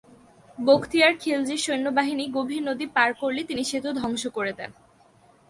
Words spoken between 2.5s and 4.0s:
নদী পার করলে তিনি সেতু